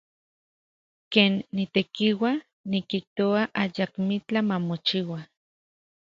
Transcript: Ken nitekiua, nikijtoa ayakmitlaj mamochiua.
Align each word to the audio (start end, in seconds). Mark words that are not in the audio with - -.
Ken 1.11 1.33
nitekiua, 1.55 2.31
nikijtoa 2.71 3.41
ayakmitlaj 3.61 4.45
mamochiua. 4.49 5.19